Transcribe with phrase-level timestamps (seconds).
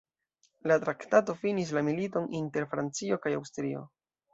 [0.71, 3.91] La traktato finis la militon inter Francio kaj Aŭstrio.